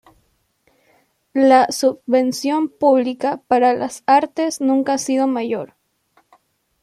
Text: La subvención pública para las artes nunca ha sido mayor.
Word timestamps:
La 1.31 1.67
subvención 1.71 2.69
pública 2.69 3.43
para 3.47 3.75
las 3.75 4.01
artes 4.07 4.59
nunca 4.59 4.93
ha 4.95 4.97
sido 4.97 5.27
mayor. 5.27 5.75